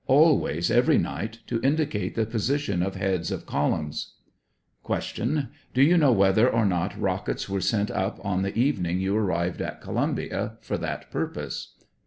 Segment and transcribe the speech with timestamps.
[0.07, 4.13] Always every night, to indicate the position of heads of columns.
[4.83, 5.47] Q.
[5.75, 9.61] Do you know whether or not rockets were sent up on the evening you arrived
[9.61, 11.75] at Columbia, for that purpose